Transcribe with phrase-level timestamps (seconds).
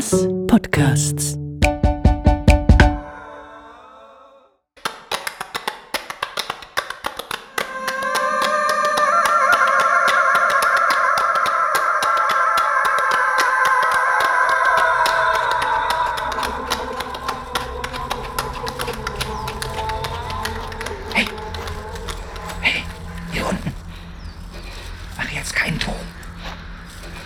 [0.00, 1.36] Mass Podcasts.
[21.12, 21.26] Hey!
[22.62, 22.84] Hey!
[23.32, 23.74] Hier unten!
[25.18, 25.92] Mach jetzt keinen Ton.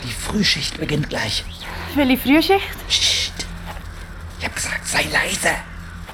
[0.03, 1.45] Die Frühschicht beginnt gleich.
[1.97, 2.89] Welche Frühschicht?
[2.89, 3.47] Psst!
[4.41, 5.55] Ich hab gesagt, sei leise!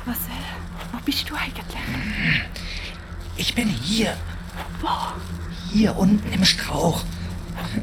[0.05, 1.65] Was, äh, wo bist du eigentlich?
[3.37, 4.15] Ich bin hier.
[5.73, 7.03] Hier unten im Strauch.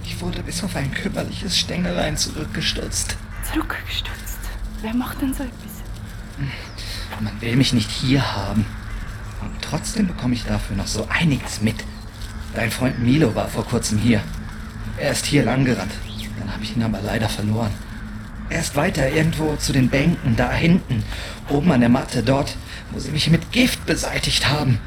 [0.04, 3.18] Ich wurde bis auf ein kümmerliches Stängelein zurückgestutzt.
[3.52, 4.40] Zurückgestutzt.
[4.82, 5.84] Wer macht denn so etwas?
[7.20, 8.66] Man will mich nicht hier haben.
[9.42, 11.84] Und trotzdem bekomme ich dafür noch so einiges mit.
[12.54, 14.22] Dein Freund Milo war vor kurzem hier.
[14.98, 15.94] Er ist hier langgerannt.
[16.40, 17.72] Dann habe ich ihn aber leider verloren.
[18.50, 21.04] Er ist weiter irgendwo zu den Bänken da hinten,
[21.50, 22.56] oben an der Matte, dort,
[22.92, 24.80] wo sie mich mit Gift beseitigt haben.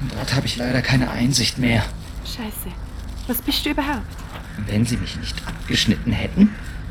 [0.00, 1.84] Und dort habe ich leider keine Einsicht mehr.
[2.24, 2.74] Scheiße.
[3.26, 4.06] Was bist du überhaupt?
[4.66, 6.50] Wenn sie mich nicht abgeschnitten hätten,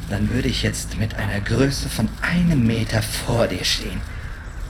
[0.09, 4.01] dann würde ich jetzt mit einer Größe von einem Meter vor dir stehen.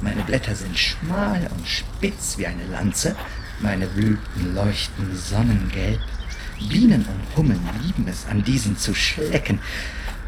[0.02, 3.16] Meine Blätter sind schmal und spitz wie eine Lanze.
[3.59, 6.00] Meine Blüten leuchten sonnengelb.
[6.69, 9.59] Bienen und Hummeln lieben es, an diesen zu schlecken.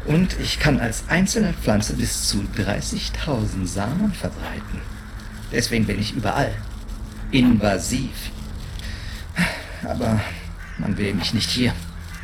[0.06, 4.80] Und ich kann als einzelne Pflanze bis zu 30.000 Samen verbreiten.
[5.50, 6.54] Deswegen bin ich überall.
[7.30, 8.30] Invasiv.
[9.84, 10.20] Aber
[10.78, 11.72] man will mich nicht hier.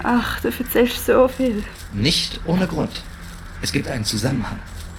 [0.02, 1.62] Ach, du erzählst so viel.
[1.92, 3.02] Nicht ohne Grund.
[3.62, 4.58] Es gibt einen Zusammenhang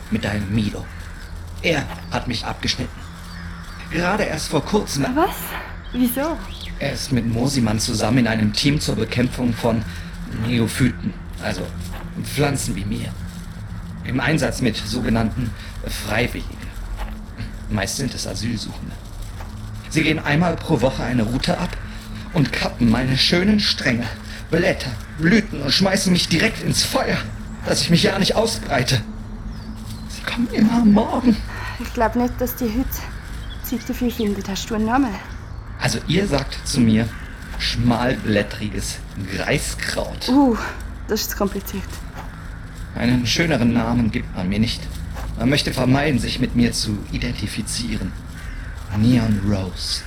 [0.09, 0.85] mit deinem Milo.
[1.61, 2.99] Er hat mich abgeschnitten.
[3.91, 5.05] Gerade erst vor kurzem.
[5.15, 5.35] Was?
[5.93, 6.37] Wieso?
[6.79, 9.83] Er ist mit Mosimann zusammen in einem Team zur Bekämpfung von
[10.47, 11.67] Neophyten, also
[12.23, 13.09] Pflanzen wie mir.
[14.03, 15.51] Im Einsatz mit sogenannten
[15.85, 16.57] Freiwilligen.
[17.69, 18.95] Meist sind es Asylsuchende.
[19.89, 21.75] Sie gehen einmal pro Woche eine Route ab
[22.33, 24.05] und kappen meine schönen Stränge,
[24.49, 27.17] Blätter, Blüten und schmeißen mich direkt ins Feuer,
[27.65, 29.01] dass ich mich ja nicht ausbreite.
[30.09, 31.37] Sie kommen immer am Morgen.
[31.79, 32.89] Ich glaube nicht, dass die heute
[33.63, 34.47] Zeit dafür findet.
[34.49, 35.13] Hast du einen Namen?
[35.79, 37.07] Also ihr sagt zu mir
[37.59, 38.97] schmalblättriges
[39.33, 40.29] Greiskraut.
[40.29, 40.57] Uh,
[41.07, 41.83] das ist kompliziert.
[42.95, 44.81] Einen schöneren Namen gibt man mir nicht.
[45.37, 48.11] Man möchte vermeiden, sich mit mir zu identifizieren.
[48.97, 50.01] Neon Rose,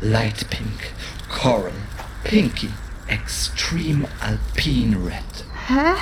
[0.00, 0.92] Light Pink,
[1.28, 1.72] Coral,
[2.24, 2.68] Pinky,
[3.08, 5.44] Extreme Alpine Red.
[5.68, 5.94] Hä?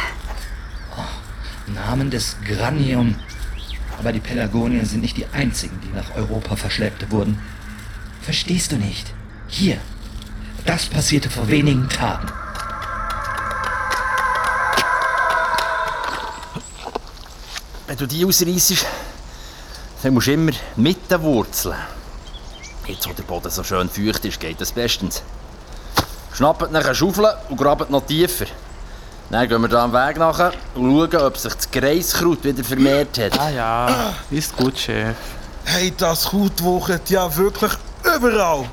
[1.73, 3.15] Namen des Granium.
[3.99, 7.39] Aber die Pelargonien sind nicht die einzigen, die nach Europa verschleppt wurden.
[8.21, 9.15] Verstehst du nicht?
[9.49, 9.79] Hier.
[10.65, 12.29] Das passierte vor wenigen Tagen.
[18.05, 18.87] Du die ausreissest,
[20.03, 21.77] dann musst du immer mit den Wurzeln.
[22.87, 25.23] Jetzt, wo der Boden so schön feucht ist, geht das bestens.
[26.35, 28.47] Schnappt nach eine Schaufel und grabt noch tiefer.
[29.31, 33.17] Dann gehen wir da am Weg nachher und schauen, ob sich das Greiskraut wieder vermehrt
[33.19, 33.41] hat.
[33.41, 35.17] Ah ja, ist gut, Chef.
[35.65, 37.73] Hey, das Kraut wuchert ja wirklich
[38.03, 38.69] überall.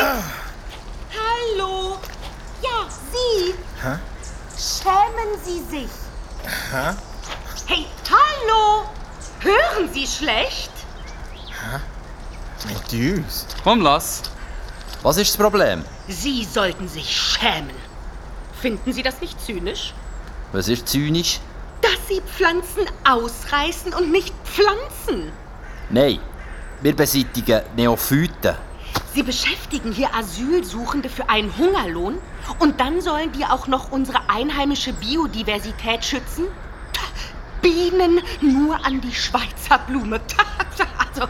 [0.00, 1.98] Hallo?
[2.62, 3.54] Ja, Sie.
[3.82, 3.98] Hä?
[4.56, 5.90] Schämen Sie sich.
[6.72, 6.94] Hä?
[7.70, 8.88] Hey, hallo?
[9.40, 10.70] Hören Sie schlecht?
[12.66, 13.46] Mit uns?
[13.62, 14.22] Komm, lass.
[15.02, 15.84] Was ist das Problem?
[16.08, 17.76] Sie sollten sich schämen.
[18.58, 19.92] Finden Sie das nicht zynisch?
[20.52, 21.40] Was ist zynisch?
[21.82, 25.30] Dass Sie Pflanzen ausreißen und nicht pflanzen.
[25.90, 26.20] Nein,
[26.80, 28.54] wir beseitigen Neophyten.
[29.12, 32.16] Sie beschäftigen hier Asylsuchende für einen Hungerlohn
[32.60, 36.46] und dann sollen die auch noch unsere einheimische Biodiversität schützen?
[37.62, 40.20] Bienen nur an die Schweizer Blume.
[41.10, 41.28] Also,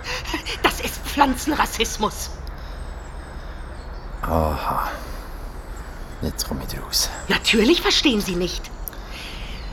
[0.62, 2.30] das ist Pflanzenrassismus.
[4.20, 4.90] Aha.
[6.20, 7.08] Jetzt komme ich raus.
[7.28, 8.70] Natürlich verstehen Sie nicht.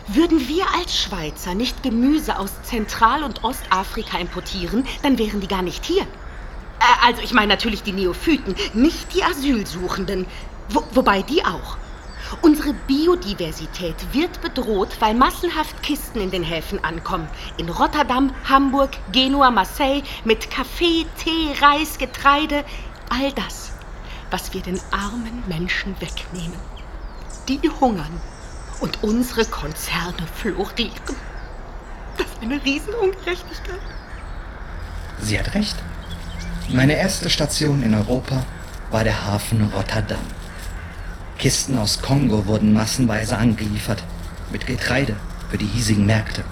[0.07, 5.63] Würden wir als Schweizer nicht Gemüse aus Zentral- und Ostafrika importieren, dann wären die gar
[5.63, 6.03] nicht hier.
[6.03, 10.27] Äh, also ich meine natürlich die Neophyten, nicht die Asylsuchenden.
[10.69, 11.77] Wo, wobei die auch.
[12.41, 17.27] Unsere Biodiversität wird bedroht, weil massenhaft Kisten in den Häfen ankommen.
[17.57, 22.63] In Rotterdam, Hamburg, Genua, Marseille mit Kaffee, Tee, Reis, Getreide.
[23.09, 23.71] All das,
[24.31, 26.59] was wir den armen Menschen wegnehmen.
[27.47, 28.19] Die hungern
[28.79, 31.15] und unsere Konzerne florieren.
[32.17, 33.79] Das ist eine Riesenungerechtigkeit.
[35.21, 35.75] Sie hat recht.
[36.69, 38.43] Meine erste Station in Europa
[38.89, 40.25] war der Hafen Rotterdam.
[41.37, 44.03] Kisten aus Kongo wurden massenweise angeliefert.
[44.51, 45.15] Mit Getreide,
[45.49, 46.43] für die hiesigen Märkte.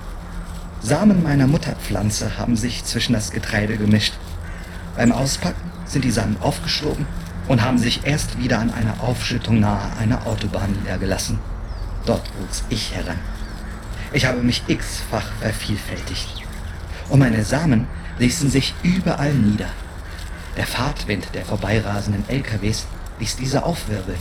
[0.82, 4.14] Samen meiner Mutterpflanze haben sich zwischen das Getreide gemischt.
[4.98, 7.06] Beim Auspacken sind die Samen aufgeschoben
[7.48, 11.40] und haben sich erst wieder an einer Aufschüttung nahe einer Autobahn niedergelassen.
[12.06, 13.20] Dort wuchs ich heran.
[14.12, 16.44] Ich habe mich x-fach vervielfältigt.
[17.10, 17.88] Und meine Samen
[18.20, 19.70] ließen sich überall nieder.
[20.58, 22.86] Der Fahrtwind der vorbeirasenden LKWs
[23.20, 24.20] ließ diese aufwirbeln.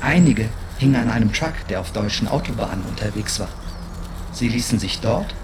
[0.00, 0.48] Einige
[0.78, 3.48] hingen an einem Truck, der auf deutschen Autobahnen unterwegs war.
[4.32, 5.34] Sie ließen sich dort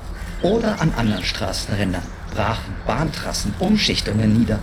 [0.42, 2.02] oder an anderen Straßenrändern,
[2.34, 4.58] brachen Bahntrassen, Umschichtungen nieder.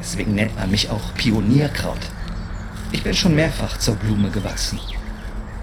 [0.00, 2.00] Deswegen nennt man mich auch Pionierkraut.
[2.92, 4.78] Ich bin schon mehrfach zur Blume gewachsen.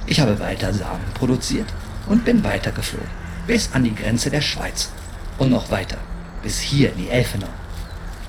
[0.07, 1.67] Ich habe weiter Samen produziert
[2.07, 3.07] und bin weitergeflogen,
[3.45, 4.89] bis an die Grenze der Schweiz
[5.37, 5.97] und noch weiter,
[6.41, 7.49] bis hier in die Elfenau.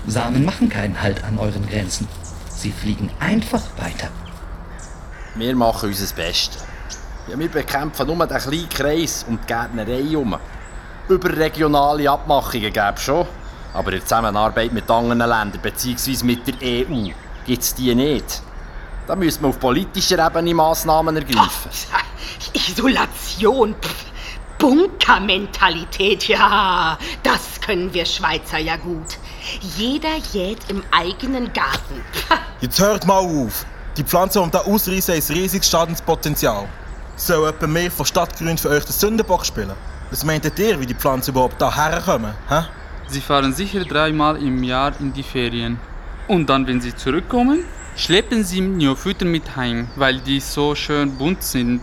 [0.07, 2.07] Samen machen keinen Halt an euren Grenzen.
[2.49, 4.11] Sie fliegen einfach weiter.
[5.37, 6.63] Wir machen unser Bestes.
[7.29, 10.37] Ja, wir bekämpfen nur den kleinen Kreis um die Gärtnerei herum.
[11.09, 13.27] Überregionale Abmachungen gäbe es schon,
[13.73, 16.25] aber in Zusammenarbeit mit anderen Ländern bzw.
[16.25, 17.11] mit der EU
[17.47, 18.43] gibt es die nicht.
[19.07, 21.71] Da müssen wir auf politischer Ebene Massnahmen ergreifen.
[22.53, 24.05] Isolation, pff,
[24.59, 29.17] Bunkermentalität, ja, das können wir Schweizer ja gut.
[29.77, 32.05] Jeder jät im eigenen Garten.
[32.61, 33.65] Jetzt hört mal auf.
[33.97, 36.69] Die Pflanzen, die da ausreißen, ein riesiges Schadenspotenzial.
[37.17, 39.73] Soll jemand mehr von Stadtgrün für euch den Sündenbock spielen?
[40.11, 42.35] Was meint ihr, wie die Pflanzen überhaupt da herkommen?
[42.49, 42.63] Hä?
[43.09, 45.79] Sie fahren sicher dreimal im Jahr in die Ferien.
[46.29, 47.65] Und dann, wenn sie zurückkommen,
[47.97, 51.83] schleppen sie Neophyten mit heim, weil die so schön bunt sind.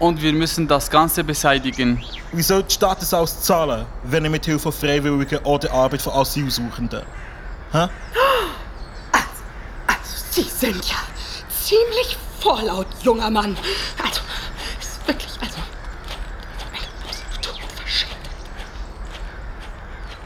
[0.00, 2.02] Und wir müssen das Ganze beseitigen.
[2.32, 6.12] Wie soll die Stadt es auszahlen, wenn ihr mit Hilfe von Freiwilligen oder Arbeit von
[6.14, 7.02] Asylsuchenden?
[7.70, 7.88] Hä?
[9.86, 10.96] Also, Sie sind ja
[11.64, 13.56] ziemlich vorlaut, junger Mann.
[14.02, 14.20] Also,
[14.80, 15.58] es ist wirklich, also.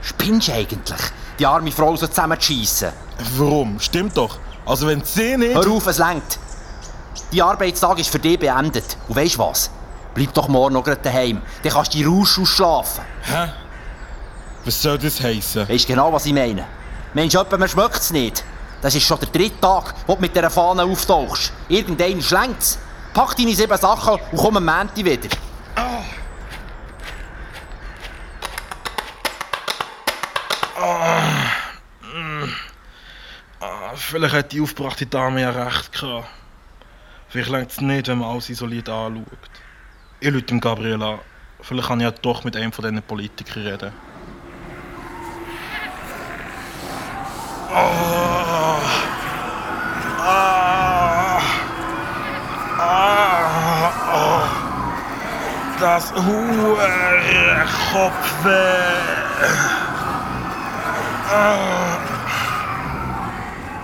[0.03, 1.01] Spinnst du eigentlich?
[1.39, 2.93] Die arme Frau so zusammenzuschiessen.
[3.37, 3.79] Warum?
[3.79, 4.39] Stimmt doch.
[4.67, 5.55] Also wenn sie nicht...
[5.55, 6.39] Hör auf, es längt.
[7.33, 8.97] Die Arbeitstag ist für dich beendet.
[9.07, 9.71] Und weißt du was?
[10.15, 11.41] Bleib doch morgen noch gerade daheim.
[11.63, 13.05] Dann kannst du die Rausch ausschlafen.
[13.23, 13.53] Hä?
[14.65, 15.69] Was soll das heissen?
[15.69, 16.67] Weißt du genau, was ich meine?
[17.15, 18.45] Meinst du, jemand, man schmeckt es nicht?
[18.81, 21.53] Das ist schon der dritte Tag, wo du mit dieser Fahne auftauchst.
[21.69, 22.79] Irgendeiner schlängt's.
[23.13, 25.29] Pack deine sieben Sachen und komm am Montag wieder.
[33.61, 36.29] Ah, Vielleicht hat die aufgebrachte Dame ja recht gehabt.
[37.29, 39.27] Vielleicht längt es nicht, wenn man alles isoliert anschaut.
[40.21, 41.19] Ich rufe dem Gabriel an.
[41.61, 43.93] Vielleicht kann ich ja doch mit einem von diesen Politikern reden.
[47.71, 48.79] Ah.
[50.21, 51.41] Ah.
[52.79, 53.93] Ah.
[54.11, 54.49] Ah.
[55.99, 58.53] Das hure Kopfweh.
[61.29, 61.99] Ah.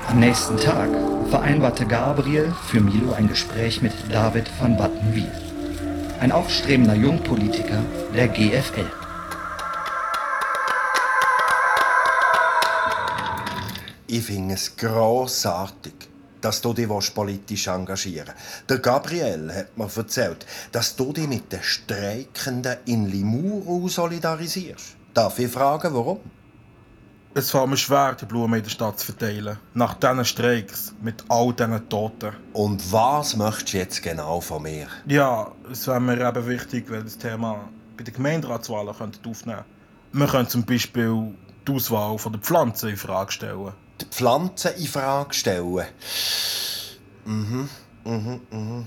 [0.08, 0.90] Am nächsten Tag
[1.28, 5.28] vereinbarte Gabriel für Milo ein Gespräch mit David von Wattenwyl,
[6.20, 7.82] ein aufstrebender Jungpolitiker
[8.14, 8.86] der GFL.
[14.06, 15.94] Ich finde es grossartig,
[16.44, 18.70] dass du dich politisch engagieren willst.
[18.70, 24.96] Der Gabriel hat mir erzählt, dass du dich mit den Streikenden in Limuru solidarisierst.
[25.14, 26.20] Darf ich fragen, warum?
[27.36, 29.58] Es fällt mir schwer, die Blumen in der Stadt zu verteilen.
[29.72, 32.32] Nach diesen Streiks, mit all diesen Toten.
[32.52, 34.86] Und was möchtest du jetzt genau von mir?
[35.06, 39.64] Ja, es wäre mir eben wichtig, weil das Thema bei den Gemeinderatswahlen aufnehmen
[40.12, 41.34] Wir können zum Beispiel
[41.66, 43.72] die Auswahl der Pflanzen in Frage stellen.
[44.00, 45.84] Die Pflanzen in Frage stellen.
[47.24, 47.68] Mhm,
[48.04, 48.86] mhm, mhm.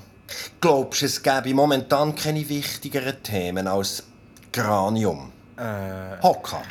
[0.59, 4.03] Glaubst du, es gäbe momentan keine wichtigeren Themen als
[4.51, 5.31] Granium?
[5.55, 6.61] Äh, Hocker.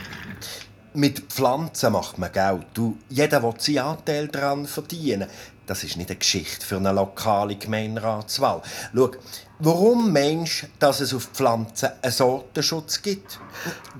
[0.92, 2.66] Mit Pflanzen macht man Geld.
[2.74, 5.28] Du, jeder will seinen Anteil daran verdienen.
[5.66, 8.62] Das ist nicht eine Geschichte für eine lokale Gemeinderatswahl.
[8.94, 9.10] Schau,
[9.58, 13.40] warum meinst du, dass es auf Pflanzen einen Sortenschutz gibt?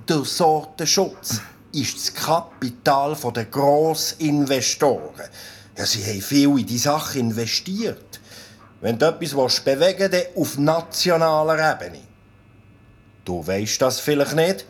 [0.07, 1.41] Der Sortenschutz
[1.81, 5.29] ist das Kapital der Grossinvestoren.
[5.77, 8.19] Ja, sie haben viel in die Sache investiert.
[8.81, 12.01] Wenn du etwas bewegen willst, auf nationaler Ebene.
[13.23, 14.65] Du weißt das vielleicht nicht,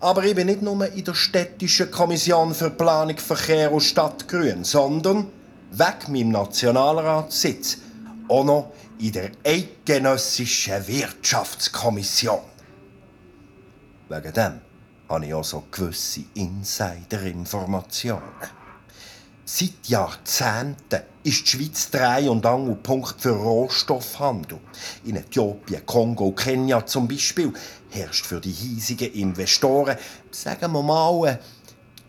[0.00, 5.26] aber ich bin nicht nur in der städtischen Kommission für Planung, Verkehr und Stadtgrün, sondern
[5.72, 7.78] weg meinem Nationalratssitz
[8.28, 12.40] auch noch in der eidgenössischen Wirtschaftskommission.
[14.08, 14.67] Wegen dem
[15.08, 18.22] habe ich auch so gewisse Insider-Informationen.
[19.44, 24.58] Seit Jahrzehnten ist die Schweiz Dreh- und Angelpunkt für Rohstoffhandel.
[25.06, 27.54] In Äthiopien, Kongo, Kenia zum Beispiel
[27.88, 29.96] herrscht für die hiesigen Investoren,
[30.30, 31.38] sagen wir mal,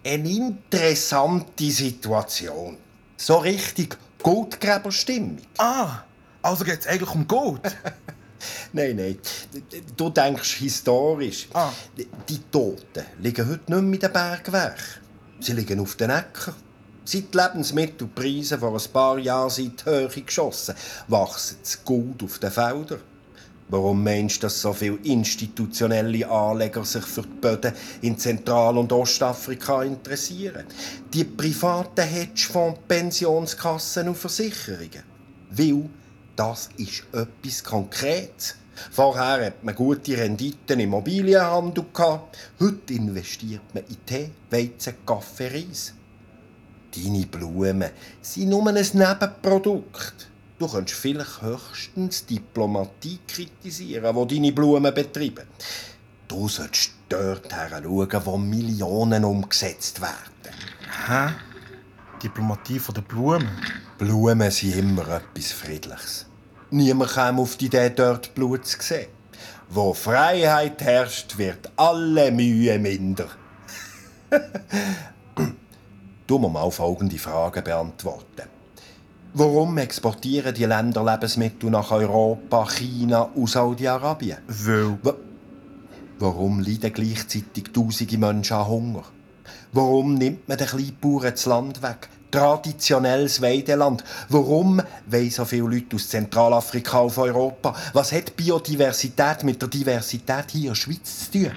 [0.06, 2.78] eine interessante Situation.
[3.16, 5.38] So richtig Goldgräberstimmung.
[5.58, 6.04] Ah,
[6.42, 7.62] also geht es eigentlich um Gold?
[8.72, 9.18] Nein, nein.
[9.98, 11.48] Du denkst historisch.
[11.54, 11.72] Ah.
[12.28, 14.84] Die Toten liegen heute nicht mehr in den Bergwerken.
[15.40, 16.54] Sie liegen auf den Äckern.
[17.06, 20.76] Seit die Lebensmittelpreise vor ein paar Jahren sind die Höhe geschossen,
[21.08, 23.00] wachsen das Gold auf den Feldern.
[23.70, 28.92] Warum meinst du, dass so viele institutionelle Anleger sich für die Böden in Zentral- und
[28.92, 30.66] Ostafrika interessieren?
[31.14, 35.04] Die privaten Hedgefonds, Pensionskassen und Versicherungen.
[35.52, 35.90] Weil
[36.40, 38.56] das ist etwas Konkretes.
[38.92, 42.38] Vorher hat man gute Renditen im Immobilienhandel gehabt.
[42.62, 45.94] Heute investiert man in Tee, Weizen, Kaffee, Reis.
[46.96, 47.90] Deine Blumen
[48.22, 50.30] sind nur ein Nebenprodukt.
[50.58, 55.46] Du könntest vielleicht höchstens Diplomatie kritisieren, wo deine Blumen betreiben.
[56.26, 60.56] Du solltest dort schauen, wo Millionen umgesetzt werden.
[61.06, 61.34] Hä?
[62.24, 63.50] Diplomatie von der Blumen?
[64.00, 66.26] Blumen sind immer etwas Friedliches.
[66.72, 69.08] Niemand kam auf die Idee, dort Blut zu sehen.
[69.70, 73.28] Wo Freiheit herrscht, wird alle Mühe minder.
[76.28, 78.48] du musst mal folgende Fragen beantworten.
[79.34, 84.38] Warum exportieren die Länder Lebensmittel nach Europa, China und Saudi-Arabien?
[84.48, 84.98] Weil.
[85.04, 85.16] Wa-
[86.22, 89.04] Warum leiden gleichzeitig tausende Menschen an Hunger?
[89.72, 92.10] Warum nimmt man den Kleinbauern das Land weg?
[92.32, 94.04] Traditionelles Weideland.
[94.30, 97.76] Warum wollen so viele Leute aus Zentralafrika auf Europa?
[97.94, 101.52] Was hat Biodiversität mit der Diversität hier in der Schweiz zu tun?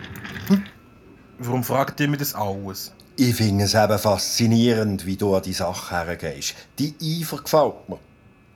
[1.38, 2.92] Warum fragt ihr mir das alles?
[3.16, 6.54] Ich finde es eben faszinierend, wie du an die Sache hergehst.
[6.78, 7.98] Die Eifer gefällt mir.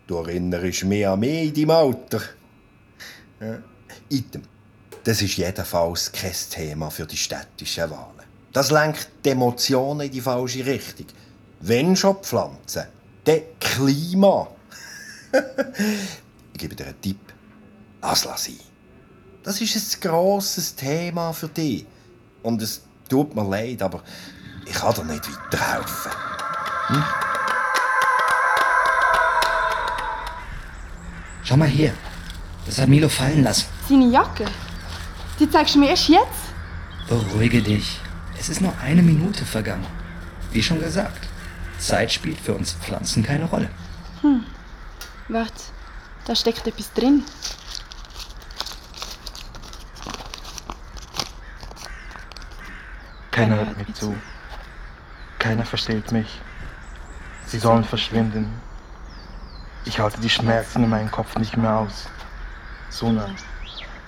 [0.07, 2.23] Du erinnerst mich an mich in deinem Alter.
[3.41, 3.59] Ja.
[4.09, 4.43] Item.
[5.05, 8.27] Das ist jedenfalls kein Thema für die städtischen Wahlen.
[8.53, 11.07] Das lenkt die Emotionen in die falsche Richtung.
[11.61, 12.85] Wenn schon Pflanzen,
[13.25, 14.49] dann Klima.
[16.53, 17.19] ich gebe dir einen Tipp.
[18.03, 18.61] Lass sein.
[19.43, 21.87] Das ist ein grosses Thema für dich.
[22.43, 24.03] Und es tut mir leid, aber
[24.65, 26.13] ich kann dir nicht weiterhelfen.
[31.43, 31.93] Schau mal hier.
[32.67, 33.67] Das hat Milo fallen lassen.
[33.89, 34.47] Seine Jacke?
[35.39, 36.47] Die zeigst du mir erst jetzt?
[37.09, 38.01] Beruhige dich.
[38.39, 39.87] Es ist nur eine Minute vergangen.
[40.51, 41.29] Wie schon gesagt,
[41.79, 43.69] Zeit spielt für uns Pflanzen keine Rolle.
[45.29, 45.63] Warte,
[46.27, 47.25] da steckt etwas drin.
[53.31, 54.15] Keiner hört mir zu.
[55.39, 56.41] Keiner versteht mich.
[57.47, 58.51] Sie sollen verschwinden.
[59.85, 62.09] Ich halte die Schmerzen in meinem Kopf nicht mehr aus.
[62.91, 63.29] Suna,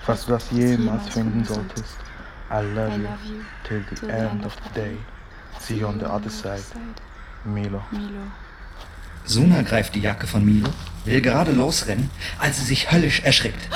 [0.01, 1.95] falls du das jemals finden solltest,
[2.51, 3.07] I love you.
[3.63, 4.97] till the end of the day.
[5.59, 6.63] See you on the other side.
[7.43, 7.81] Milo.
[7.91, 8.21] Milo.
[9.25, 10.69] Suna greift die Jacke von Milo,
[11.05, 13.69] will gerade losrennen, als sie sich höllisch erschrickt.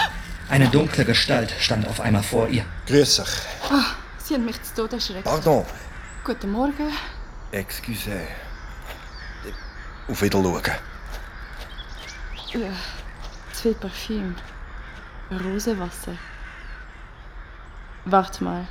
[0.50, 2.66] Eine dunkle Gestalt stand auf einmal vor ihr.
[2.88, 3.26] Grüß dich.
[4.18, 5.26] Sie hat mich zu Tode erschreckt.
[5.26, 5.66] Pardon.
[6.24, 6.92] Guten Morgen.
[7.52, 8.22] Excuse.
[10.08, 10.76] Auf Wiedersehen.
[13.54, 14.36] Zu viel Parfüm.
[15.32, 16.14] Rosenwasser.
[18.06, 18.68] Warte mal.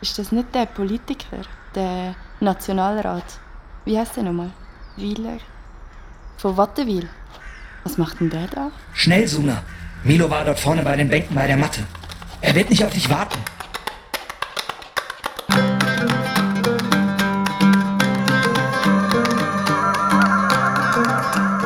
[0.00, 1.42] Ist das nicht der Politiker?
[1.74, 3.38] Der Nationalrat?
[3.84, 4.50] Wie heißt der nochmal?
[4.96, 5.38] Wieler?
[6.36, 7.08] Von Wattenwil?
[7.84, 8.70] Was macht denn der da?
[8.92, 9.62] Schnell, Suna!
[10.04, 11.82] Milo war dort vorne bei den Bänken bei der Matte.
[12.40, 13.38] Er wird nicht auf dich warten.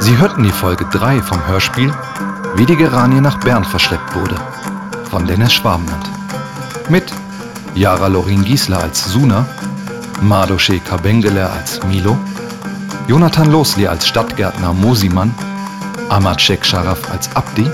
[0.00, 1.92] Sie hörten die Folge 3 vom Hörspiel
[2.56, 4.36] Wie die Geranie nach Bern verschleppt wurde
[5.10, 6.10] von Dennis Schwabenland.
[6.88, 7.04] Mit
[7.74, 9.46] Jara Lorin Giesler als Suna,
[10.22, 12.16] Madoshe Kabengele als Milo,
[13.08, 15.34] Jonathan Losli als Stadtgärtner Mosimann,
[16.08, 17.70] Ahmad Sheikh Sharaf als Abdi,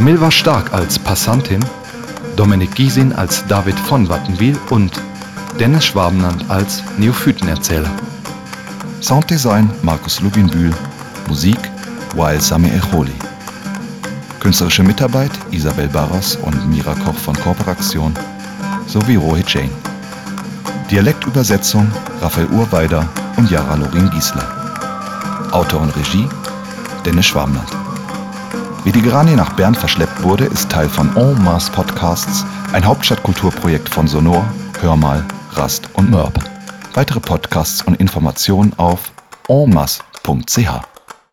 [0.00, 1.64] Milva Stark als Passantin,
[2.36, 4.92] Dominik Giesin als David von Wattenwil und
[5.60, 7.90] Dennis Schwabenland als Neophytenerzähler.
[9.00, 10.72] Sounddesign Markus Lubinbühl,
[11.28, 11.58] Musik
[12.16, 13.14] Wael Sami Echoli.
[14.40, 18.14] Künstlerische Mitarbeit Isabel Barros und Mira Koch von Kooperation
[18.86, 19.91] sowie Rohit Jain.
[20.90, 24.46] Dialektübersetzung Raphael Urweider und Jara Lorin Giesler.
[25.52, 26.28] Autor und Regie
[27.04, 27.68] Dennis Schwabland.
[28.84, 33.88] Wie die Geranie nach Bern verschleppt wurde, ist Teil von En Masse Podcasts, ein Hauptstadtkulturprojekt
[33.88, 34.44] von Sonor,
[34.80, 36.38] Hörmal, Rast und Mörb.
[36.94, 39.12] Weitere Podcasts und Informationen auf
[39.48, 40.91] enmasse.ch.